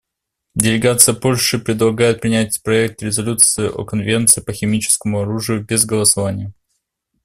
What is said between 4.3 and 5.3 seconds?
по химическому